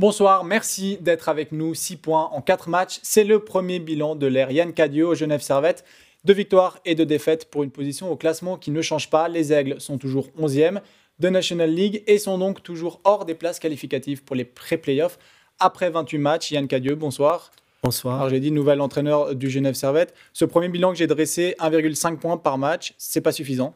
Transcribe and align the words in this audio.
Bonsoir, 0.00 0.42
merci 0.42 0.98
d'être 1.00 1.28
avec 1.28 1.52
nous. 1.52 1.72
6 1.72 1.98
points 1.98 2.28
en 2.32 2.42
4 2.42 2.68
matchs. 2.68 2.98
C'est 3.04 3.22
le 3.22 3.38
premier 3.38 3.78
bilan 3.78 4.16
de 4.16 4.26
l'ère 4.26 4.50
Yann 4.50 4.72
Cadio 4.72 5.12
au 5.12 5.14
Genève 5.14 5.40
Servette. 5.40 5.84
Deux 6.24 6.34
victoires 6.34 6.80
et 6.84 6.96
deux 6.96 7.06
défaites 7.06 7.48
pour 7.48 7.62
une 7.62 7.70
position 7.70 8.10
au 8.10 8.16
classement 8.16 8.56
qui 8.56 8.72
ne 8.72 8.82
change 8.82 9.08
pas. 9.08 9.28
Les 9.28 9.52
Aigles 9.52 9.80
sont 9.80 9.96
toujours 9.96 10.30
11e 10.36 10.80
de 11.20 11.28
National 11.28 11.70
League 11.70 12.02
et 12.08 12.18
sont 12.18 12.38
donc 12.38 12.60
toujours 12.64 13.00
hors 13.04 13.24
des 13.24 13.36
places 13.36 13.60
qualificatives 13.60 14.24
pour 14.24 14.34
les 14.34 14.44
pré-playoffs. 14.44 15.16
Après 15.60 15.90
28 15.90 16.18
matchs, 16.18 16.50
Yann 16.50 16.66
Cadieux, 16.66 16.96
bonsoir. 16.96 17.52
Bonsoir. 17.84 18.16
Alors 18.16 18.30
j'ai 18.30 18.40
dit 18.40 18.50
nouvel 18.50 18.80
entraîneur 18.80 19.36
du 19.36 19.48
Genève 19.48 19.74
Servette. 19.74 20.12
Ce 20.32 20.44
premier 20.44 20.70
bilan 20.70 20.90
que 20.90 20.98
j'ai 20.98 21.06
dressé, 21.06 21.54
1,5 21.60 22.16
points 22.16 22.36
par 22.36 22.58
match, 22.58 22.94
c'est 22.98 23.20
pas 23.20 23.30
suffisant 23.30 23.72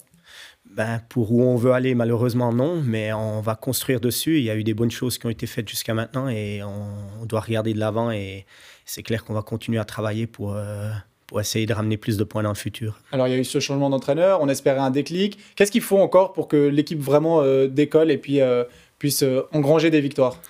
ben, 0.71 1.01
pour 1.09 1.33
où 1.33 1.43
on 1.43 1.57
veut 1.57 1.73
aller, 1.73 1.95
malheureusement, 1.95 2.53
non, 2.53 2.83
mais 2.85 3.13
on 3.13 3.41
va 3.41 3.55
construire 3.55 4.01
dessus. 4.01 4.39
Il 4.39 4.45
y 4.45 4.51
a 4.51 4.57
eu 4.57 4.65
des 4.65 4.75
bonnes 4.75 4.91
choses 4.91 5.19
qui 5.19 5.27
ont 5.27 5.31
été 5.31 5.47
faites 5.47 5.69
jusqu'à 5.69 5.95
maintenant 5.95 6.29
et 6.29 6.63
on, 6.63 7.25
doit 7.27 7.41
regarder 7.41 7.75
de 7.75 7.79
l'avant 7.79 8.11
et 8.11 8.47
c'est 8.85 9.03
clair 9.03 9.25
qu'on 9.25 9.35
va 9.35 9.43
continuer 9.43 9.79
à 9.79 9.85
travailler 9.85 10.27
pour, 10.27 10.55
euh, 10.55 10.91
pour 11.27 11.41
essayer 11.41 11.67
de 11.67 11.75
ramener 11.75 11.97
plus 11.97 12.17
de 12.17 12.25
points 12.25 12.43
dans 12.43 12.49
le 12.49 12.55
futur. 12.55 13.01
Alors 13.13 13.29
il 13.29 13.33
y 13.33 13.35
a 13.35 13.39
eu 13.39 13.45
ce 13.45 13.61
changement 13.61 13.91
d'entraîneur, 13.91 14.41
on 14.41 14.49
espérait 14.49 14.79
un 14.79 14.91
déclic. 14.91 15.39
Qu'est-ce 15.57 15.71
qu'il 15.71 15.83
faut 15.83 15.99
encore 15.99 16.33
pour 16.33 16.49
que 16.49 16.57
l'équipe 16.57 17.01
vraiment 17.01 17.43
euh, 17.43 17.67
décolle 17.67 18.11
et 18.11 18.19
puis 18.19 18.41
euh, 18.41 18.65
puisse 18.99 19.25
engranger 19.53 19.91
des 19.91 20.01
victoires 20.01 20.41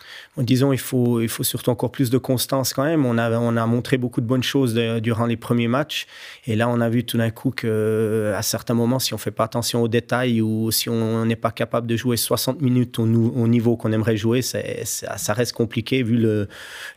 disons, 0.42 0.72
il 0.72 0.78
faut, 0.78 1.20
il 1.20 1.28
faut 1.28 1.42
surtout 1.42 1.70
encore 1.70 1.90
plus 1.90 2.10
de 2.10 2.18
constance 2.18 2.72
quand 2.72 2.84
même. 2.84 3.04
On 3.04 3.18
a, 3.18 3.30
on 3.38 3.56
a 3.56 3.66
montré 3.66 3.96
beaucoup 3.96 4.20
de 4.20 4.26
bonnes 4.26 4.42
choses 4.42 4.74
durant 4.74 5.26
les 5.26 5.36
premiers 5.36 5.68
matchs. 5.68 6.06
Et 6.46 6.56
là, 6.56 6.68
on 6.68 6.80
a 6.80 6.88
vu 6.88 7.04
tout 7.04 7.18
d'un 7.18 7.30
coup 7.30 7.50
qu'à 7.50 8.42
certains 8.42 8.74
moments, 8.74 8.98
si 8.98 9.14
on 9.14 9.16
ne 9.16 9.20
fait 9.20 9.30
pas 9.30 9.44
attention 9.44 9.82
aux 9.82 9.88
détails 9.88 10.40
ou 10.40 10.70
si 10.70 10.88
on 10.88 11.24
n'est 11.24 11.36
pas 11.36 11.50
capable 11.50 11.86
de 11.86 11.96
jouer 11.96 12.16
60 12.16 12.60
minutes 12.60 12.98
au, 12.98 13.04
au 13.04 13.48
niveau 13.48 13.76
qu'on 13.76 13.92
aimerait 13.92 14.16
jouer, 14.16 14.42
ça 14.42 15.32
reste 15.32 15.52
compliqué 15.52 16.02
vu 16.02 16.16
le, 16.16 16.48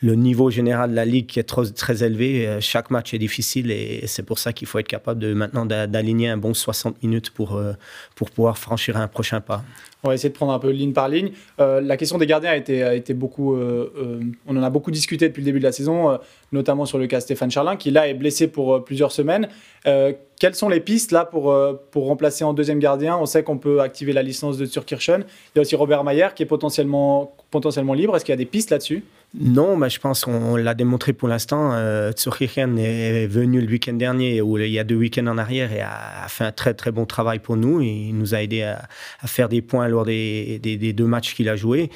le, 0.01 0.15
niveau 0.15 0.51
général 0.51 0.91
de 0.91 0.95
la 0.95 1.05
Ligue 1.05 1.25
qui 1.25 1.39
est 1.39 1.43
trop, 1.43 1.65
très 1.65 2.03
élevé. 2.03 2.47
Euh, 2.47 2.61
chaque 2.61 2.91
match 2.91 3.13
est 3.13 3.19
difficile 3.19 3.71
et 3.71 4.03
c'est 4.07 4.23
pour 4.23 4.39
ça 4.39 4.53
qu'il 4.53 4.67
faut 4.67 4.79
être 4.79 4.87
capable 4.87 5.19
de 5.19 5.33
maintenant 5.33 5.65
d'aligner 5.65 6.29
un 6.29 6.37
bon 6.37 6.53
60 6.53 7.01
minutes 7.01 7.31
pour, 7.31 7.55
euh, 7.55 7.73
pour 8.15 8.29
pouvoir 8.29 8.57
franchir 8.57 8.97
un 8.97 9.07
prochain 9.07 9.41
pas. 9.41 9.63
On 10.03 10.09
va 10.09 10.15
essayer 10.15 10.29
de 10.29 10.35
prendre 10.35 10.53
un 10.53 10.59
peu 10.59 10.71
ligne 10.71 10.93
par 10.93 11.09
ligne. 11.09 11.31
Euh, 11.59 11.81
la 11.81 11.97
question 11.97 12.17
des 12.17 12.25
gardiens 12.25 12.51
a 12.51 12.55
été, 12.55 12.83
a 12.83 12.93
été 12.93 13.13
beaucoup. 13.13 13.55
Euh, 13.55 13.91
euh, 13.97 14.19
on 14.47 14.57
en 14.57 14.63
a 14.63 14.69
beaucoup 14.69 14.91
discuté 14.91 15.27
depuis 15.27 15.41
le 15.41 15.45
début 15.45 15.59
de 15.59 15.63
la 15.63 15.71
saison, 15.71 16.17
notamment 16.51 16.85
sur 16.85 16.97
le 16.97 17.07
cas 17.07 17.19
Stéphane 17.19 17.51
Charlin, 17.51 17.75
qui 17.75 17.91
là 17.91 18.07
est 18.07 18.13
blessé 18.13 18.47
pour 18.47 18.83
plusieurs 18.83 19.11
semaines. 19.11 19.47
quelles 19.83 20.55
sont 20.55 20.69
les 20.69 20.79
pistes 20.79 21.11
là 21.11 21.25
pour, 21.25 21.55
pour 21.91 22.05
remplacer 22.05 22.43
en 22.43 22.53
deuxième 22.53 22.79
gardien? 22.79 23.17
On 23.17 23.25
sait 23.25 23.43
qu'on 23.43 23.57
peut 23.57 23.81
activer 23.81 24.13
la 24.13 24.23
licence 24.23 24.57
de 24.57 24.65
Turkirchen. 24.65 25.23
Il 25.23 25.57
y 25.57 25.59
a 25.59 25.61
aussi 25.61 25.75
Robert 25.75 26.03
Mayer 26.03 26.29
qui 26.35 26.43
est 26.43 26.47
potentiellement, 26.47 27.35
potentiellement 27.51 27.93
libre. 27.93 28.15
Est-ce 28.15 28.25
qu'il 28.25 28.33
y 28.33 28.33
a 28.33 28.37
des 28.37 28.45
pistes 28.45 28.71
là-dessus? 28.71 29.03
Non, 29.33 29.77
mais 29.77 29.89
je 29.89 29.97
pense 29.97 30.25
qu'on 30.25 30.57
l'a 30.57 30.73
démontré 30.73 31.13
pour 31.13 31.29
l'instant. 31.29 31.71
Euh, 31.73 32.11
est 32.11 33.27
venu 33.27 33.61
le 33.61 33.67
week-end 33.67 33.93
dernier, 33.93 34.41
ou 34.41 34.57
il 34.57 34.69
y 34.69 34.77
a 34.77 34.83
deux 34.83 34.95
week-ends 34.95 35.27
en 35.27 35.37
arrière, 35.37 35.71
et 35.71 35.79
a, 35.79 36.27
fait 36.27 36.43
un 36.43 36.51
très 36.51 36.73
très 36.73 36.91
bon 36.91 37.05
travail 37.05 37.39
pour 37.39 37.55
nous. 37.55 37.79
Il 37.79 38.11
nous 38.17 38.35
a 38.35 38.41
aidé 38.41 38.63
à, 38.63 38.87
faire 39.27 39.47
des 39.47 39.61
points 39.61 39.87
lors 39.87 40.03
des, 40.03 40.59
deux 40.93 41.05
matchs 41.05 41.33
qu'il 41.33 41.47
a 41.47 41.55
joués. 41.55 41.89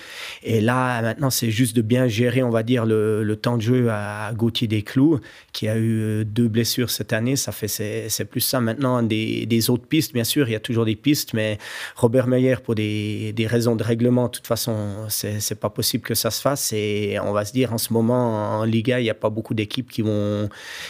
Et 0.43 0.61
là, 0.61 1.01
maintenant, 1.01 1.29
c'est 1.29 1.51
juste 1.51 1.75
de 1.75 1.81
bien 1.81 2.07
gérer, 2.07 2.41
on 2.41 2.51
va 2.51 2.63
dire, 2.63 2.85
le, 2.85 3.35
temps 3.35 3.57
de 3.57 3.61
jeu 3.61 3.89
à 3.89 4.31
Gauthier 4.33 4.69
Desclous, 4.69 5.19
qui 5.51 5.67
a 5.67 5.75
eu 5.75 5.99
euh, 5.99 6.23
deux 6.23 6.47
blessures 6.47 6.89
cette 6.89 7.11
année. 7.11 7.35
Ça 7.35 7.51
fait 7.51 7.67
c'est 7.67 8.25
plus 8.25 8.39
ça 8.39 8.61
maintenant. 8.61 9.03
Des, 9.03 9.69
autres 9.69 9.87
pistes, 9.87 10.13
bien 10.13 10.23
sûr, 10.23 10.47
il 10.47 10.53
y 10.53 10.55
a 10.55 10.61
toujours 10.61 10.85
des 10.85 10.95
pistes, 10.95 11.33
mais 11.33 11.57
Robert 11.97 12.27
Meyer, 12.27 12.55
pour 12.63 12.75
des, 12.75 13.33
raisons 13.45 13.75
de 13.75 13.83
règlement, 13.83 14.27
de 14.27 14.31
toute 14.31 14.47
façon, 14.47 15.05
c'est 15.09 15.59
pas 15.59 15.69
possible 15.69 16.03
que 16.03 16.15
ça 16.15 16.31
se 16.31 16.39
fasse. 16.39 16.71
Et 16.71 17.19
on 17.25 17.31
va 17.31 17.45
se 17.45 17.53
dire 17.53 17.73
en 17.73 17.77
ce 17.77 17.93
moment 17.93 18.59
en 18.59 18.63
Liga, 18.63 18.99
il 18.99 19.03
n'y 19.03 19.09
a 19.09 19.15
pas 19.15 19.29
beaucoup 19.29 19.53
d'équipes 19.53 19.89
qui 19.89 20.01
vont, 20.01 20.49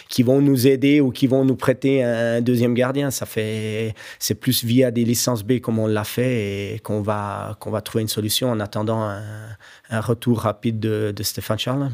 qui 0.10 0.24
vont 0.24 0.42
nous 0.42 0.68
aider 0.68 1.02
ou 1.02 1.12
qui 1.12 1.28
vont 1.28 1.46
nous 1.46 1.56
prêter 1.56 2.04
un 2.04 2.42
deuxième 2.42 2.74
gardien. 2.74 3.12
Ça 3.12 3.26
fait, 3.26 3.96
c'est 4.20 4.36
plus 4.36 4.64
via 4.64 4.92
des 4.92 5.04
licences 5.04 5.44
B 5.44 5.60
comme 5.60 5.80
on 5.80 5.88
l'a 5.88 6.04
fait 6.04 6.76
et 6.76 6.80
qu'on 6.80 7.02
va, 7.02 7.58
qu'on 7.60 7.72
va 7.72 7.82
trouver 7.82 8.02
une 8.04 8.08
solution 8.08 8.50
en 8.50 8.60
attendant 8.60 9.02
un, 9.02 10.02
retour 10.02 10.40
rapide 10.40 10.80
de, 10.80 11.24
Stéphane 11.24 11.60
Charles. 11.60 11.92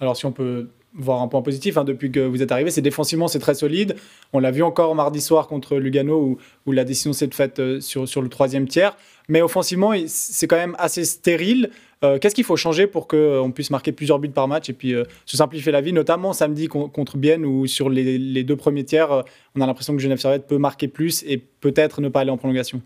Alors 0.00 0.16
si 0.16 0.26
on 0.26 0.32
peut 0.32 0.68
voir 0.94 1.22
un 1.22 1.28
point 1.28 1.42
positif 1.42 1.76
hein, 1.76 1.84
depuis 1.84 2.10
que 2.10 2.20
vous 2.20 2.42
êtes 2.42 2.52
arrivé. 2.52 2.70
C'est 2.70 2.80
défensivement, 2.80 3.28
c'est 3.28 3.40
très 3.40 3.54
solide. 3.54 3.96
On 4.32 4.38
l'a 4.38 4.50
vu 4.50 4.62
encore 4.62 4.94
mardi 4.94 5.20
soir 5.20 5.48
contre 5.48 5.76
Lugano 5.76 6.20
où, 6.20 6.38
où 6.66 6.72
la 6.72 6.84
décision 6.84 7.12
s'est 7.12 7.28
faite 7.32 7.58
euh, 7.58 7.80
sur, 7.80 8.08
sur 8.08 8.22
le 8.22 8.28
troisième 8.28 8.68
tiers. 8.68 8.96
Mais 9.28 9.42
offensivement, 9.42 9.92
c'est 10.06 10.46
quand 10.46 10.56
même 10.56 10.76
assez 10.78 11.04
stérile. 11.04 11.70
Euh, 12.04 12.18
qu'est-ce 12.18 12.34
qu'il 12.34 12.44
faut 12.44 12.56
changer 12.56 12.86
pour 12.86 13.08
qu'on 13.08 13.16
euh, 13.16 13.48
puisse 13.48 13.70
marquer 13.70 13.92
plusieurs 13.92 14.18
buts 14.18 14.28
par 14.28 14.46
match 14.46 14.68
et 14.68 14.72
puis 14.72 14.94
euh, 14.94 15.04
se 15.26 15.36
simplifier 15.36 15.72
la 15.72 15.80
vie, 15.80 15.92
notamment 15.92 16.32
samedi 16.32 16.68
contre 16.68 17.16
Bienne 17.16 17.44
où 17.44 17.66
sur 17.66 17.88
les, 17.88 18.44
deux 18.44 18.56
premiers 18.56 18.84
tiers, 18.84 19.24
on 19.56 19.60
a 19.60 19.66
l'impression 19.66 19.94
que 19.94 20.02
Genève 20.02 20.18
Servette 20.18 20.46
peut 20.46 20.58
marquer 20.58 20.88
plus 20.88 21.24
et 21.26 21.42
peut-être 21.64 22.02
ne 22.02 22.10
pas 22.10 22.20
aller 22.20 22.30
en 22.30 22.36
prolongation. 22.36 22.82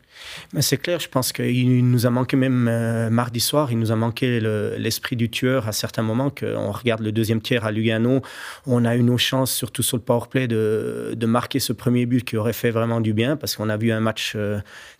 c'est 0.60 0.76
clair, 0.76 1.00
je 1.00 1.08
pense 1.08 1.32
qu'il 1.32 1.90
nous 1.90 2.06
a 2.06 2.10
manqué 2.10 2.36
même 2.36 3.08
mardi 3.10 3.40
soir, 3.40 3.72
il 3.72 3.78
nous 3.80 3.90
a 3.90 3.96
manqué 3.96 4.38
l'esprit 4.78 5.16
du 5.16 5.28
tueur 5.28 5.66
à 5.66 5.72
certains 5.72 6.02
moments. 6.02 6.30
on 6.42 6.70
regarde 6.70 7.02
le 7.02 7.10
deuxième 7.10 7.40
tiers 7.40 7.64
à 7.64 7.72
Lugano, 7.72 8.22
on 8.66 8.84
a 8.84 8.94
eu 8.94 9.02
nos 9.02 9.18
chances, 9.18 9.52
surtout 9.52 9.82
sur 9.82 9.96
le 9.96 10.02
powerplay, 10.04 10.46
de, 10.46 11.14
de 11.16 11.26
marquer 11.26 11.58
ce 11.58 11.72
premier 11.72 12.06
but 12.06 12.24
qui 12.24 12.36
aurait 12.36 12.52
fait 12.52 12.70
vraiment 12.70 13.00
du 13.00 13.12
bien 13.14 13.36
parce 13.36 13.56
qu'on 13.56 13.68
a 13.68 13.76
vu 13.76 13.90
un 13.90 14.00
match 14.00 14.36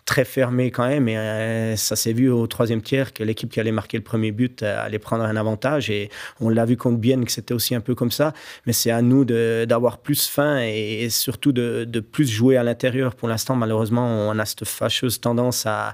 très 0.09 0.25
fermé 0.25 0.71
quand 0.71 0.87
même. 0.87 1.07
Et 1.07 1.17
euh, 1.17 1.75
ça 1.75 1.95
s'est 1.95 2.13
vu 2.13 2.31
au 2.31 2.47
troisième 2.47 2.81
tiers 2.81 3.13
que 3.13 3.23
l'équipe 3.23 3.51
qui 3.51 3.59
allait 3.59 3.71
marquer 3.71 3.95
le 3.95 4.03
premier 4.03 4.31
but 4.31 4.63
euh, 4.63 4.83
allait 4.83 4.97
prendre 4.97 5.23
un 5.23 5.35
avantage. 5.35 5.91
Et 5.91 6.09
on 6.39 6.49
l'a 6.49 6.65
vu 6.65 6.77
contre 6.77 6.97
Bienne 6.97 7.25
que 7.25 7.31
c'était 7.31 7.53
aussi 7.53 7.75
un 7.75 7.79
peu 7.79 7.93
comme 7.93 8.09
ça. 8.09 8.33
Mais 8.65 8.73
c'est 8.73 8.89
à 8.89 9.03
nous 9.03 9.23
d'avoir 9.23 9.99
plus 9.99 10.27
faim 10.27 10.61
et, 10.63 11.09
surtout 11.11 11.51
de, 11.51 11.85
de, 11.87 11.99
plus 11.99 12.27
jouer 12.27 12.57
à 12.57 12.63
l'intérieur. 12.63 13.13
Pour 13.13 13.27
l'instant, 13.27 13.55
malheureusement, 13.69 14.29
on 14.29 14.39
a 14.39 14.45
cette 14.45 14.65
fâcheuse 14.65 15.21
tendance 15.21 15.67
à, 15.67 15.93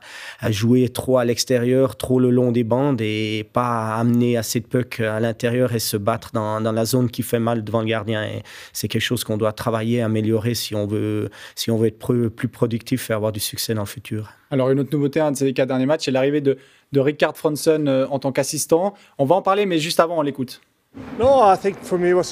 jouer 0.50 0.88
trop 0.88 1.18
à 1.18 1.26
l'extérieur, 1.26 1.98
trop 1.98 2.22
le 2.22 2.30
long 2.30 2.54
des 2.54 2.64
bandes 2.64 3.02
et 3.02 3.50
pas 3.52 3.96
amener 3.96 4.38
assez 4.38 4.62
de 4.62 4.66
puck 4.66 5.02
à 5.02 5.20
l'intérieur 5.20 5.74
et 5.74 5.80
se 5.80 5.98
battre 5.98 6.32
dans, 6.34 6.60
la 6.62 6.86
zone 6.86 7.10
qui 7.12 7.22
fait 7.22 7.40
mal 7.40 7.66
devant 7.66 7.82
le 7.82 7.88
gardien. 7.88 8.26
C'est 8.72 8.88
quelque 8.88 9.02
chose 9.02 9.26
qu'on 9.26 9.36
doit 9.36 9.52
travailler, 9.52 10.02
améliorer 10.02 10.54
si 10.54 10.74
on 10.74 10.88
veut, 10.88 11.30
si 11.56 11.70
on 11.70 11.78
veut 11.78 11.88
être 11.88 12.00
plus 12.30 12.48
productif 12.48 13.10
et 13.10 13.14
avoir 13.14 13.34
du 13.34 13.42
succès 13.42 13.74
dans 13.74 13.82
le 13.82 13.88
futur. 13.88 14.32
Alors, 14.52 14.70
une 14.70 14.80
autre 14.80 14.92
nouveauté, 14.94 15.20
un 15.20 15.32
de 15.32 15.36
ces 15.36 15.52
quatre 15.52 15.68
derniers 15.68 15.86
matchs, 15.86 16.06
c'est 16.06 16.12
l'arrivée 16.12 16.40
de, 16.40 16.58
de 16.94 17.00
Ricard 17.02 17.36
Franson 17.36 17.86
euh, 17.88 18.08
en 18.10 18.20
tant 18.20 18.32
qu'assistant. 18.32 18.94
On 19.18 19.26
va 19.26 19.36
en 19.36 19.42
parler, 19.42 19.66
mais 19.66 19.80
juste 19.80 20.00
avant, 20.00 20.20
on 20.20 20.22
l'écoute. 20.22 20.62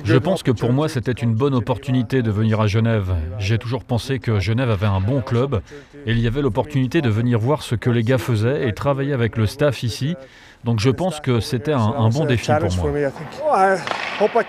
Je 0.05 0.17
pense 0.17 0.43
que 0.43 0.51
pour 0.51 0.73
moi, 0.73 0.89
c'était 0.89 1.11
une 1.11 1.33
bonne 1.33 1.53
opportunité 1.53 2.21
de 2.21 2.31
venir 2.31 2.61
à 2.61 2.67
Genève. 2.67 3.13
J'ai 3.39 3.57
toujours 3.57 3.83
pensé 3.83 4.19
que 4.19 4.39
Genève 4.39 4.69
avait 4.69 4.87
un 4.87 5.01
bon 5.01 5.21
club 5.21 5.61
et 6.05 6.11
il 6.11 6.19
y 6.19 6.27
avait 6.27 6.41
l'opportunité 6.41 7.01
de 7.01 7.09
venir 7.09 7.39
voir 7.39 7.61
ce 7.61 7.75
que 7.75 7.89
les 7.89 8.03
gars 8.03 8.17
faisaient 8.17 8.67
et 8.67 8.73
travailler 8.73 9.13
avec 9.13 9.37
le 9.37 9.47
staff 9.47 9.83
ici. 9.83 10.15
Donc 10.63 10.79
je 10.79 10.89
pense 10.89 11.19
que 11.19 11.41
c'était 11.41 11.73
un, 11.73 12.09
bon 12.09 12.25
défi 12.25 12.51
pour 12.59 12.73
moi. 12.75 13.75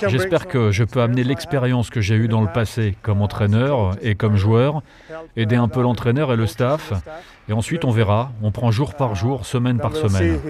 J'espère 0.06 0.46
que 0.46 0.70
je 0.70 0.84
peux 0.84 1.00
amener 1.00 1.24
l'expérience 1.24 1.90
que 1.90 2.00
j'ai 2.00 2.14
eue 2.14 2.28
dans 2.28 2.42
le 2.42 2.52
passé 2.52 2.96
comme 3.02 3.20
entraîneur 3.20 3.96
et 4.00 4.14
comme 4.14 4.36
joueur, 4.36 4.82
aider 5.36 5.56
un 5.56 5.68
peu 5.68 5.82
l'entraîneur 5.82 6.32
et 6.32 6.36
le 6.36 6.46
staff 6.46 6.92
et 7.48 7.52
ensuite, 7.52 7.84
on 7.84 7.90
verra. 7.90 8.32
On 8.42 8.50
prend 8.50 8.70
jour 8.70 8.94
par 8.94 9.14
jour, 9.14 9.44
semaine 9.44 9.78
par 9.78 9.94
semaine. 9.94 10.40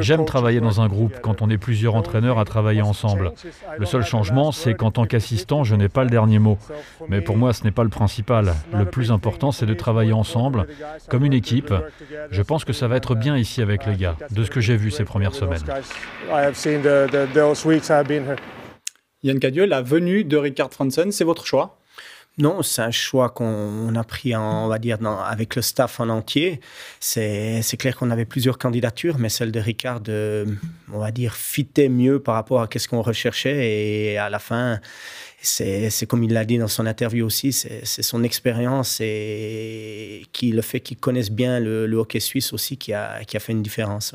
J'aime 0.00 0.24
travailler 0.24 0.60
dans 0.60 0.80
un 0.80 0.88
groupe 0.88 1.14
quand 1.22 1.42
on 1.42 1.50
est 1.50 1.58
plusieurs 1.58 1.94
entraîneurs 1.94 2.38
à 2.38 2.44
travailler 2.44 2.82
ensemble. 2.82 3.32
Le 3.78 3.86
seul 3.86 4.04
changement, 4.04 4.52
c'est 4.52 4.74
qu'en 4.74 4.90
tant 4.90 5.06
qu'assistant, 5.06 5.64
je 5.64 5.74
n'ai 5.74 5.88
pas 5.88 6.04
le 6.04 6.10
dernier 6.10 6.38
mot. 6.38 6.58
Mais 7.08 7.20
pour 7.20 7.36
moi, 7.36 7.52
ce 7.52 7.64
n'est 7.64 7.70
pas 7.70 7.84
le 7.84 7.88
principal. 7.88 8.54
Le 8.72 8.84
plus 8.84 9.12
important, 9.12 9.52
c'est 9.52 9.66
de 9.66 9.74
travailler 9.74 10.12
ensemble, 10.12 10.66
comme 11.08 11.24
une 11.24 11.32
équipe. 11.32 11.72
Je 12.30 12.42
pense 12.42 12.64
que 12.64 12.72
ça 12.72 12.88
va 12.88 12.96
être 12.96 13.14
bien 13.14 13.36
ici 13.36 13.62
avec 13.62 13.86
les 13.86 13.96
gars, 13.96 14.16
de 14.30 14.44
ce 14.44 14.50
que 14.50 14.60
j'ai 14.60 14.76
vu 14.76 14.90
ces 14.90 15.04
premières 15.04 15.34
semaines. 15.34 15.62
Yann 19.24 19.40
Cadieux, 19.40 19.66
la 19.66 19.82
venue 19.82 20.22
de 20.22 20.36
Ricard 20.36 20.70
Franson, 20.72 21.08
c'est 21.10 21.24
votre 21.24 21.44
choix? 21.44 21.77
Non, 22.38 22.62
c'est 22.62 22.82
un 22.82 22.92
choix 22.92 23.30
qu'on 23.30 23.94
a 23.96 24.04
pris, 24.04 24.36
on 24.36 24.68
va 24.68 24.78
dire, 24.78 24.98
avec 25.26 25.56
le 25.56 25.62
staff 25.62 25.98
en 25.98 26.08
entier. 26.08 26.60
C'est 27.00 27.76
clair 27.78 27.96
qu'on 27.96 28.10
avait 28.10 28.24
plusieurs 28.24 28.58
candidatures, 28.58 29.18
mais 29.18 29.28
celle 29.28 29.50
de 29.50 29.58
Ricard, 29.58 30.02
euh, 30.08 30.46
on 30.92 31.00
va 31.00 31.10
dire, 31.10 31.34
fitait 31.34 31.88
mieux 31.88 32.20
par 32.20 32.36
rapport 32.36 32.60
à 32.60 32.68
ce 32.72 32.86
qu'on 32.86 33.02
recherchait. 33.02 34.12
Et 34.12 34.18
à 34.18 34.30
la 34.30 34.38
fin, 34.38 34.80
c'est 35.40 36.06
comme 36.06 36.22
il 36.22 36.32
l'a 36.32 36.44
dit 36.44 36.58
dans 36.58 36.68
son 36.68 36.86
interview 36.86 37.26
aussi, 37.26 37.52
c'est 37.52 37.84
son 37.84 38.22
expérience 38.22 38.98
et 39.00 40.22
qui, 40.32 40.52
le 40.52 40.62
fait 40.62 40.78
qu'il 40.78 40.98
connaisse 40.98 41.30
bien 41.30 41.58
le, 41.58 41.92
hockey 41.96 42.20
suisse 42.20 42.52
aussi 42.52 42.76
qui 42.76 42.92
a, 42.92 43.20
fait 43.24 43.52
une 43.52 43.62
différence. 43.62 44.14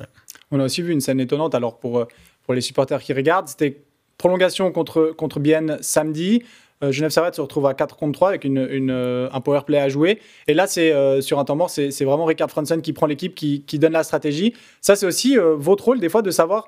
On 0.49 0.61
a 0.61 0.63
aussi 0.63 0.81
vu 0.81 0.93
une 0.93 1.01
scène 1.01 1.19
étonnante. 1.19 1.55
Alors, 1.55 1.77
pour, 1.77 2.07
pour 2.43 2.53
les 2.53 2.61
supporters 2.61 3.01
qui 3.01 3.11
regardent, 3.11 3.49
c'était 3.49 3.81
prolongation 4.17 4.71
contre, 4.71 5.13
contre 5.17 5.41
Bienne 5.41 5.77
samedi. 5.81 6.43
Genève 6.91 7.11
Servette 7.11 7.35
se 7.35 7.41
retrouve 7.41 7.65
à 7.65 7.73
4 7.73 7.95
contre 7.95 8.13
3 8.13 8.29
avec 8.29 8.43
une, 8.43 9.29
un 9.31 9.41
power 9.41 9.61
play 9.65 9.79
à 9.79 9.89
jouer. 9.89 10.19
Et 10.47 10.53
là, 10.53 10.67
c'est 10.67 10.93
sur 11.21 11.39
un 11.39 11.45
temps 11.45 11.55
mort, 11.55 11.69
c'est 11.69 12.03
vraiment 12.03 12.25
Ricard 12.25 12.49
Franson 12.49 12.79
qui 12.81 12.93
prend 12.93 13.05
l'équipe, 13.05 13.35
qui, 13.35 13.63
qui, 13.63 13.79
donne 13.79 13.93
la 13.93 14.03
stratégie. 14.03 14.53
Ça, 14.81 14.95
c'est 14.95 15.05
aussi 15.05 15.37
votre 15.37 15.85
rôle, 15.85 15.99
des 15.99 16.09
fois, 16.09 16.21
de 16.21 16.31
savoir 16.31 16.67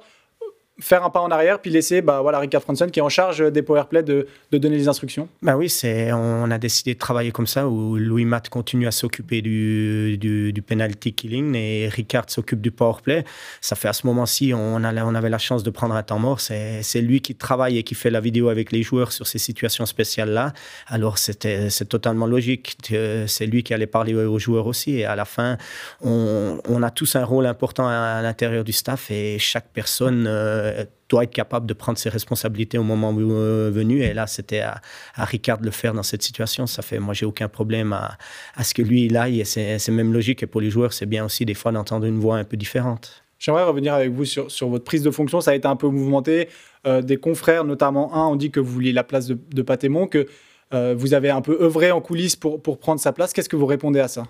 faire 0.80 1.04
un 1.06 1.10
pas 1.10 1.22
en 1.22 1.30
arrière 1.30 1.60
puis 1.60 1.72
laisser 1.72 2.02
bah, 2.02 2.22
voilà, 2.22 2.40
Ricard 2.40 2.62
Franson 2.62 2.88
qui 2.88 3.00
est 3.00 3.04
en 3.04 3.10
charge 3.10 3.52
des 3.52 3.62
powerplay 3.62 4.04
de, 4.04 4.28
de 4.52 4.58
donner 4.58 4.78
les 4.78 4.88
instructions 4.88 5.30
bah 5.42 5.56
oui, 5.56 5.72
on 6.12 6.50
a 6.52 6.58
décidé 6.58 6.94
de 6.94 7.00
travailler 7.00 7.32
comme 7.32 7.48
ça 7.48 7.68
où 7.68 7.96
Louis 7.98 8.26
Matt 8.26 8.50
continue 8.50 8.88
à 8.88 8.92
s'occuper 8.92 9.42
du, 9.42 10.18
du, 10.18 10.62
penalty 10.62 11.14
killing 11.14 11.56
et 11.56 11.88
Ricard 11.88 12.26
s'occupe 12.30 12.62
du 12.62 12.72
powerplay. 12.72 13.24
Ça 13.62 13.76
fait 13.76 13.88
à 13.88 13.94
ce 13.94 14.08
moment-ci, 14.08 14.54
on, 14.54 14.76
on 14.76 15.16
avait 15.16 15.30
la 15.30 15.38
chance 15.38 15.64
de 15.64 15.70
prendre 15.70 15.96
un 15.96 16.04
temps 16.04 16.20
mort. 16.20 16.40
C'est, 16.40 17.02
lui 17.02 17.22
qui 17.22 17.36
travaille 17.36 17.78
et 17.78 17.84
qui 17.84 17.94
fait 17.94 18.10
la 18.10 18.20
vidéo 18.20 18.50
avec 18.50 18.72
les 18.72 18.82
joueurs 18.82 19.12
sur 19.12 19.28
ces 19.28 19.38
situations 19.38 19.86
spéciales-là. 19.86 20.54
Alors 20.88 21.18
c'est 21.18 21.88
totalement 21.88 22.26
logique. 22.26 22.78
C'est 23.28 23.46
lui 23.46 23.64
qui 23.64 23.74
allait 23.74 23.88
parler 23.88 24.16
aux 24.16 24.40
joueurs 24.40 24.68
aussi. 24.68 24.98
Et 24.98 25.06
à 25.06 25.16
la 25.16 25.26
fin, 25.26 25.58
on, 26.02 26.60
on 26.68 26.84
a 26.84 26.90
tous 26.90 27.16
un 27.16 27.24
rôle 27.24 27.46
important 27.46 27.88
à, 27.88 28.22
l'intérieur 28.22 28.64
du 28.64 28.74
staff 28.74 29.12
et 29.12 29.38
chaque 29.40 29.68
personne... 29.74 30.26
Euh, 30.28 30.65
euh, 30.66 30.86
doit 31.08 31.24
être 31.24 31.34
capable 31.34 31.68
de 31.68 31.74
prendre 31.74 31.98
ses 31.98 32.10
responsabilités 32.10 32.78
au 32.78 32.84
moment 32.84 33.16
euh, 33.18 33.70
venu. 33.72 34.02
Et 34.02 34.14
là, 34.14 34.26
c'était 34.26 34.62
à, 34.62 34.82
Ricard 35.16 35.60
de 35.60 35.66
le 35.66 35.72
faire 35.72 35.94
dans 35.94 36.04
cette 36.04 36.24
situation. 36.24 36.66
Ça 36.66 36.82
fait, 36.82 37.00
moi, 37.00 37.14
j'ai 37.14 37.26
aucun 37.26 37.48
problème 37.48 37.94
à, 37.94 38.18
ce 38.64 38.74
que 38.74 38.82
lui, 38.82 39.06
il 39.06 39.16
aille. 39.16 39.46
C'est 39.46 39.90
même 39.90 40.12
logique. 40.12 40.42
Et 40.44 40.48
pour 40.48 40.62
les 40.62 40.70
joueurs, 40.72 40.94
c'est 40.94 41.06
bien 41.06 41.24
aussi 41.24 41.46
des 41.46 41.54
fois 41.54 41.72
d'entendre 41.72 42.06
une 42.06 42.20
voix 42.20 42.38
un 42.38 42.44
peu 42.44 42.58
différente. 42.58 43.24
J'aimerais 43.38 43.64
revenir 43.64 43.94
avec 43.94 44.12
vous 44.12 44.26
sur, 44.26 44.50
sur, 44.50 44.70
votre 44.70 44.84
prise 44.84 45.04
de 45.04 45.12
fonction. 45.12 45.42
Ça 45.42 45.52
a 45.52 45.56
été 45.56 45.68
un 45.68 45.76
peu 45.76 45.88
mouvementé. 45.88 46.50
Euh, 46.88 47.02
des 47.02 47.18
confrères, 47.18 47.66
notamment 47.66 48.16
un, 48.16 48.28
ont 48.28 48.36
dit 48.36 48.50
que 48.50 48.60
vous 48.60 48.72
vouliez 48.72 48.94
la 48.94 49.04
place 49.04 49.28
de, 49.28 49.38
de 49.54 49.62
Patémon, 49.62 50.08
que 50.08 50.28
vous 50.98 51.14
avez 51.14 51.30
un 51.30 51.40
peu 51.40 51.58
œuvré 51.62 51.92
en 51.92 52.02
coulisses 52.02 52.36
pour, 52.36 52.62
pour 52.62 52.80
prendre 52.80 53.00
sa 53.00 53.14
place. 53.14 53.32
Qu'est-ce 53.32 53.48
que 53.48 53.56
vous 53.56 53.66
répondez 53.66 54.02
à 54.02 54.10
ça? 54.10 54.26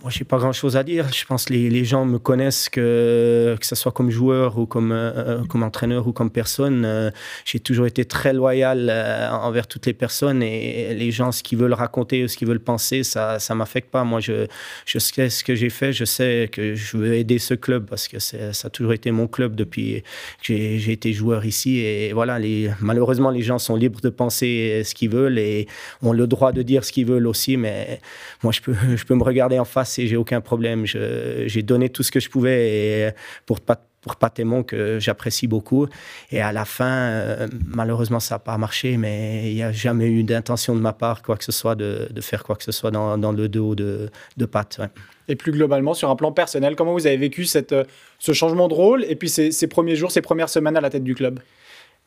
Moi, 0.00 0.12
je 0.12 0.20
n'ai 0.20 0.24
pas 0.24 0.38
grand-chose 0.38 0.76
à 0.76 0.84
dire. 0.84 1.12
Je 1.12 1.24
pense 1.24 1.46
que 1.46 1.52
les, 1.52 1.84
gens 1.84 2.04
me 2.04 2.20
connaissent, 2.20 2.68
que, 2.68 3.56
que 3.58 3.66
ce 3.66 3.74
soit 3.74 3.90
comme 3.90 4.10
joueur 4.10 4.56
ou 4.56 4.64
comme, 4.64 4.92
euh, 4.92 5.40
euh, 5.40 5.44
comme 5.46 5.64
entraîneur 5.64 6.06
ou 6.06 6.12
comme 6.12 6.30
personne. 6.30 6.84
Euh, 6.84 7.10
j'ai 7.44 7.58
toujours 7.58 7.86
été 7.86 8.04
très 8.04 8.32
loyal 8.32 8.90
envers 9.32 9.66
toutes 9.66 9.86
les 9.86 9.94
personnes 9.94 10.40
et 10.40 10.94
les 10.94 11.10
gens, 11.10 11.32
ce 11.32 11.42
qu'ils 11.42 11.58
veulent 11.58 11.72
raconter 11.74 12.22
ou 12.22 12.28
ce 12.28 12.36
qu'ils 12.36 12.46
veulent 12.46 12.60
penser, 12.60 13.02
ça 13.02 13.38
ne 13.50 13.54
m'affecte 13.56 13.90
pas. 13.90 14.04
Moi, 14.04 14.20
je, 14.20 14.46
je 14.86 15.00
sais 15.00 15.30
ce 15.30 15.42
que 15.42 15.56
j'ai 15.56 15.70
fait. 15.70 15.92
Je 15.92 16.04
sais 16.04 16.48
que 16.52 16.76
je 16.76 16.96
veux 16.96 17.14
aider 17.14 17.40
ce 17.40 17.54
club 17.54 17.86
parce 17.90 18.06
que 18.06 18.20
ça 18.20 18.38
a 18.62 18.70
toujours 18.70 18.92
été 18.92 19.10
mon 19.10 19.26
club 19.26 19.56
depuis 19.56 20.04
que 20.44 20.54
j'ai 20.78 20.92
été 20.92 21.12
joueur 21.12 21.44
ici. 21.44 21.80
Et 21.80 22.12
voilà, 22.12 22.38
malheureusement, 22.80 23.30
les 23.30 23.42
gens 23.42 23.58
sont 23.58 23.74
libres 23.74 24.00
de 24.00 24.10
penser 24.10 24.82
ce 24.84 24.94
qu'ils 24.94 25.10
veulent 25.10 25.40
et 25.40 25.66
ont 26.02 26.12
le 26.12 26.28
droit 26.28 26.52
de 26.52 26.62
dire 26.62 26.84
ce 26.84 26.92
qu'ils 26.92 27.06
veulent 27.06 27.26
aussi. 27.26 27.56
Mais 27.56 28.00
moi, 28.44 28.52
je 28.52 28.60
peux, 28.60 28.76
je 28.96 29.04
peux 29.04 29.16
me 29.16 29.24
regarder 29.24 29.58
en 29.58 29.64
face 29.64 29.87
et 29.98 30.06
j'ai 30.06 30.16
aucun 30.16 30.40
problème. 30.40 30.84
J'ai 30.86 31.62
donné 31.62 31.88
tout 31.88 32.02
ce 32.02 32.10
que 32.10 32.20
je 32.20 32.28
pouvais 32.28 32.68
et 32.68 33.10
pour 33.46 33.60
pas 33.60 33.82
pour 34.00 34.16
Patémon 34.16 34.62
que 34.62 34.98
j'apprécie 35.00 35.46
beaucoup. 35.46 35.86
Et 36.30 36.40
à 36.40 36.52
la 36.52 36.64
fin, 36.64 36.86
euh, 36.86 37.48
malheureusement, 37.66 38.20
ça 38.20 38.36
n'a 38.36 38.38
pas 38.38 38.56
marché, 38.56 38.96
mais 38.96 39.50
il 39.50 39.54
n'y 39.54 39.62
a 39.62 39.72
jamais 39.72 40.06
eu 40.06 40.22
d'intention 40.22 40.74
de 40.74 40.80
ma 40.80 40.92
part, 40.92 41.22
quoi 41.22 41.36
que 41.36 41.44
ce 41.44 41.52
soit, 41.52 41.74
de, 41.74 42.08
de 42.10 42.20
faire 42.20 42.44
quoi 42.44 42.56
que 42.56 42.64
ce 42.64 42.72
soit 42.72 42.90
dans, 42.90 43.18
dans 43.18 43.32
le 43.32 43.48
dos 43.48 43.74
de, 43.74 44.08
de 44.36 44.46
Pat. 44.46 44.80
Et 45.28 45.36
plus 45.36 45.52
globalement, 45.52 45.94
sur 45.94 46.10
un 46.10 46.16
plan 46.16 46.32
personnel, 46.32 46.76
comment 46.76 46.92
vous 46.92 47.06
avez 47.06 47.16
vécu 47.16 47.44
cette, 47.44 47.74
ce 48.18 48.32
changement 48.32 48.68
de 48.68 48.74
rôle 48.74 49.04
et 49.04 49.16
puis 49.16 49.28
ces, 49.28 49.50
ces 49.50 49.66
premiers 49.66 49.96
jours, 49.96 50.10
ces 50.12 50.22
premières 50.22 50.48
semaines 50.48 50.76
à 50.76 50.80
la 50.80 50.90
tête 50.90 51.04
du 51.04 51.14
club? 51.14 51.40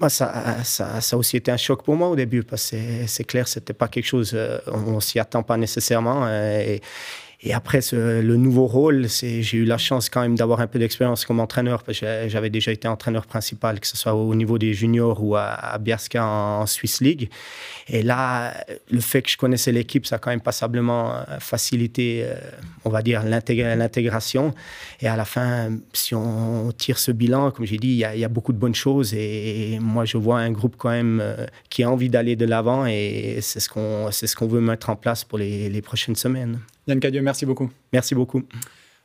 Ça, 0.10 0.64
ça, 0.64 1.00
ça, 1.00 1.16
a 1.16 1.20
aussi 1.20 1.38
été 1.38 1.52
un 1.52 1.58
choc 1.58 1.84
pour 1.84 1.96
moi 1.96 2.10
au 2.10 2.16
début, 2.16 2.42
parce 2.42 2.72
que 2.72 2.78
c'est 3.06 3.24
clair, 3.24 3.48
c'était 3.48 3.74
pas 3.74 3.88
quelque 3.88 4.06
chose, 4.06 4.32
euh, 4.34 4.58
on, 4.66 4.96
ne 4.96 5.00
s'y 5.00 5.20
attend 5.20 5.44
pas 5.44 5.58
nécessairement. 5.58 6.26
Euh, 6.26 6.60
et, 6.60 6.82
et 7.44 7.54
après, 7.54 7.80
le 7.92 8.36
nouveau 8.36 8.68
rôle, 8.68 9.08
j'ai 9.10 9.58
eu 9.58 9.66
la 9.66 9.80
chance 9.80 10.10
quand 10.10 10.22
même 10.22 10.36
d'avoir 10.36 10.60
un 10.60 10.68
peu 10.68 10.78
d'expérience 10.78 11.26
comme 11.26 11.40
entraîneur, 11.40 11.82
parce 11.82 12.00
que 12.00 12.28
j'avais 12.28 12.52
déjà 12.52 12.72
été 12.72 12.88
entraîneur 12.88 13.26
principal, 13.26 13.80
que 13.80 13.88
ce 13.88 13.98
soit 13.98 14.14
au 14.14 14.36
niveau 14.36 14.60
des 14.60 14.76
juniors 14.76 15.24
ou 15.24 15.36
à, 15.36 15.46
à 15.46 15.80
en, 16.20 16.66
Swiss 16.68 17.02
League. 17.02 17.32
Et 17.88 18.04
là, 18.04 18.54
le 18.92 19.00
fait 19.00 19.24
que 19.24 19.30
je 19.32 19.38
connaissais 19.38 19.72
l'équipe, 19.72 20.06
ça 20.06 20.18
a 20.18 20.20
quand 20.20 20.30
même 20.30 20.42
passablement 20.42 21.16
euh, 21.16 21.40
facilité, 21.40 22.26
euh, 22.26 22.36
on 22.86 22.92
va 22.92 23.02
dire, 23.02 23.24
l'intégration. 23.24 24.54
Et 25.02 25.08
à 25.08 25.16
la 25.16 25.26
fin, 25.26 25.72
si 25.94 26.14
on 26.14 26.72
tire 26.72 27.00
ce 27.00 27.12
bilan, 27.12 27.50
comme 27.50 27.66
j'ai 27.66 27.78
dit, 27.78 27.90
il 27.90 28.20
y, 28.20 28.26
a, 28.26 28.30
beaucoup 28.30 28.54
de 28.54 28.60
bonnes 28.60 28.76
choses. 28.76 29.16
Et 29.16 29.80
moi, 29.82 30.06
je 30.06 30.18
vois 30.18 30.38
un 30.38 30.52
groupe 30.52 30.76
quand 30.78 30.92
même 30.92 31.20
euh, 31.20 31.48
qui 31.72 31.82
a 31.82 31.90
envie 31.90 32.10
d'aller 32.10 32.36
de 32.36 32.46
l'avant. 32.46 32.86
Et 32.86 33.40
c'est 33.42 33.60
ce 33.60 33.68
qu'on 34.36 34.48
veut 34.48 34.62
mettre 34.62 34.92
en 34.92 34.96
place 34.96 35.24
pour 35.24 35.40
les 35.40 35.82
prochaines 35.82 36.16
semaines. 36.16 36.60
Yann 36.88 37.00
Cadieux, 37.00 37.22
merci 37.22 37.46
beaucoup. 37.46 37.70
Merci 37.94 38.16
beaucoup. 38.16 38.44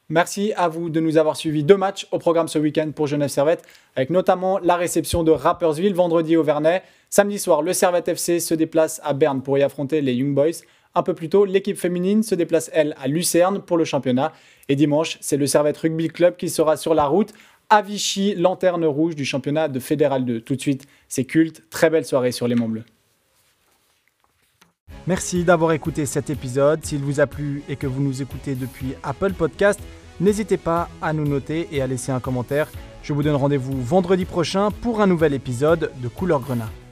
Merci 0.08 0.52
à 0.56 0.69
vous 0.69 0.88
de 0.88 1.00
nous 1.00 1.19
avoir 1.19 1.37
suivis 1.37 1.64
deux 1.64 1.76
matchs 1.76 2.06
au 2.12 2.19
programme 2.19 2.46
ce 2.46 2.61
week-end 2.61 2.93
pour 2.94 3.08
Genève 3.08 3.28
Servette, 3.28 3.64
avec 3.96 4.11
notamment 4.11 4.61
la 4.61 4.76
réception 4.76 5.25
de 5.25 5.32
Rappersville 5.32 5.94
vendredi 5.94 6.37
au 6.37 6.44
Vernet. 6.44 6.84
Samedi 7.11 7.40
soir, 7.40 7.61
le 7.61 7.73
Servette 7.73 8.06
FC 8.06 8.38
se 8.38 8.55
déplace 8.55 9.00
à 9.02 9.14
Berne 9.14 9.43
pour 9.43 9.58
y 9.58 9.62
affronter 9.62 10.00
les 10.00 10.14
Young 10.14 10.32
Boys. 10.32 10.62
Un 10.94 11.02
peu 11.02 11.12
plus 11.12 11.28
tôt, 11.28 11.44
l'équipe 11.44 11.76
féminine 11.76 12.23
se 12.23 12.34
déplace, 12.34 12.70
elle, 12.73 12.94
à 12.99 13.08
Lucerne 13.08 13.61
pour 13.61 13.76
le 13.76 13.84
championnat. 13.84 14.32
Et 14.69 14.76
dimanche, 14.76 15.19
c'est 15.20 15.37
le 15.37 15.46
Servette 15.46 15.76
Rugby 15.76 16.08
Club 16.08 16.37
qui 16.37 16.49
sera 16.49 16.76
sur 16.76 16.94
la 16.94 17.06
route 17.06 17.34
à 17.69 17.82
Vichy, 17.82 18.37
lanterne 18.37 18.84
rouge 18.84 19.17
du 19.17 19.25
championnat 19.25 19.69
de 19.69 19.81
Fédéral 19.81 20.25
2. 20.25 20.40
Tout 20.40 20.55
de 20.55 20.61
suite, 20.61 20.87
c'est 21.08 21.25
culte. 21.25 21.69
Très 21.69 21.90
belle 21.90 22.05
soirée 22.05 22.32
sur 22.32 22.46
les 22.46 22.55
Monts 22.55 22.69
Bleus. 22.69 22.84
Merci 25.06 25.44
d'avoir 25.44 25.73
écouté 25.73 26.05
cet 26.05 26.31
épisode. 26.31 26.85
S'il 26.85 27.00
vous 27.00 27.20
a 27.20 27.26
plu 27.26 27.62
et 27.69 27.76
que 27.76 27.87
vous 27.87 28.03
nous 28.03 28.23
écoutez 28.23 28.56
depuis 28.56 28.94
Apple 29.05 29.35
Podcast, 29.35 29.79
n'hésitez 30.20 30.56
pas 30.56 30.88
à 31.00 31.12
nous 31.12 31.26
noter 31.26 31.69
et 31.70 31.81
à 31.81 31.87
laisser 31.87 32.11
un 32.11 32.19
commentaire. 32.19 32.69
Je 33.05 33.12
vous 33.12 33.23
donne 33.23 33.37
rendez-vous 33.37 33.81
vendredi 33.81 34.25
prochain 34.25 34.70
pour 34.73 35.00
un 35.00 35.06
nouvel 35.06 35.32
épisode 35.32 35.93
de 36.03 36.08
Couleur 36.08 36.41
Grenat. 36.41 36.70